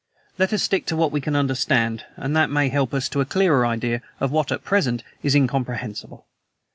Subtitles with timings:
[0.39, 3.23] "Let us stick to what we can understand, and that may help us to a
[3.25, 6.25] clearer idea of what, at present, is incomprehensible.